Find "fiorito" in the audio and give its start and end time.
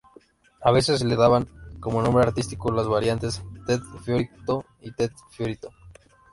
4.03-4.65, 5.29-5.69